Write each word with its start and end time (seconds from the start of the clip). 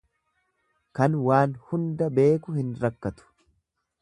Kan 0.99 1.17
waan 1.27 1.53
hunda 1.67 2.09
beeku 2.19 2.57
hin 2.57 2.73
rakkatu. 2.87 3.31